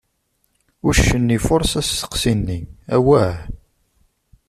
Uccen 0.87 1.35
ifuṛes 1.37 1.71
asteqsi-nni: 1.79 2.59
Awah! 2.95 3.37